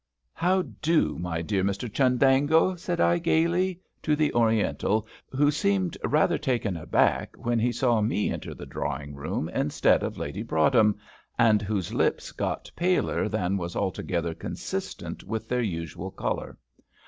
[0.33, 6.39] "How do, my dear Mr Chundango?" said I, gaily, to the Oriental, who seemed rather
[6.39, 10.97] taken aback when he saw me enter the drawing room instead of Lady Broadhem,
[11.37, 16.57] and whose lips got paler than was altogether consistent with their usual colour.